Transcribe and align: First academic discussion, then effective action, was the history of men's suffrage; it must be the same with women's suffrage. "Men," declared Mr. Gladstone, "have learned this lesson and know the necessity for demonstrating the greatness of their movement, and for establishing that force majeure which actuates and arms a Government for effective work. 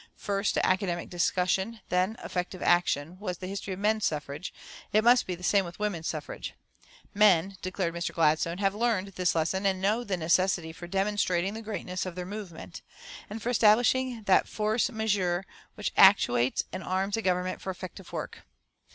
First 0.17 0.57
academic 0.63 1.11
discussion, 1.11 1.79
then 1.89 2.15
effective 2.23 2.63
action, 2.63 3.19
was 3.19 3.37
the 3.37 3.45
history 3.45 3.75
of 3.75 3.79
men's 3.79 4.03
suffrage; 4.03 4.51
it 4.91 5.03
must 5.03 5.27
be 5.27 5.35
the 5.35 5.43
same 5.43 5.63
with 5.63 5.77
women's 5.77 6.07
suffrage. 6.07 6.55
"Men," 7.13 7.55
declared 7.61 7.93
Mr. 7.93 8.11
Gladstone, 8.11 8.57
"have 8.57 8.73
learned 8.73 9.09
this 9.09 9.35
lesson 9.35 9.63
and 9.67 9.79
know 9.79 10.03
the 10.03 10.17
necessity 10.17 10.73
for 10.73 10.87
demonstrating 10.87 11.53
the 11.53 11.61
greatness 11.61 12.07
of 12.07 12.15
their 12.15 12.25
movement, 12.25 12.81
and 13.29 13.43
for 13.43 13.51
establishing 13.51 14.23
that 14.23 14.47
force 14.47 14.89
majeure 14.89 15.45
which 15.75 15.93
actuates 15.95 16.63
and 16.73 16.83
arms 16.83 17.15
a 17.15 17.21
Government 17.21 17.61
for 17.61 17.69
effective 17.69 18.11
work. 18.11 18.39